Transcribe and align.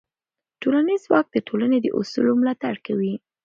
ټولنیز 0.61 1.01
ځواک 1.07 1.25
د 1.31 1.37
ټولنې 1.47 1.77
د 1.81 1.87
اصولو 1.99 2.31
ملاتړ 2.41 2.75
کوي. 2.87 3.13